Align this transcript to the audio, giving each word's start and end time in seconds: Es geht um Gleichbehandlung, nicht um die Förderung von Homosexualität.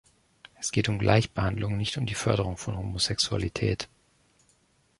Es 0.55 0.71
geht 0.71 0.89
um 0.89 0.97
Gleichbehandlung, 0.97 1.77
nicht 1.77 1.95
um 1.99 2.07
die 2.07 2.15
Förderung 2.15 2.57
von 2.57 2.75
Homosexualität. 2.75 3.87